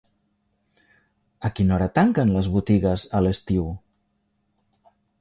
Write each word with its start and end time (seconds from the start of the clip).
A 1.51 1.51
quina 1.59 1.77
hora 1.77 1.89
tanquen 1.99 2.33
les 2.39 2.51
botigues 2.57 3.07
a 3.21 3.25
l'estiu? 3.27 3.71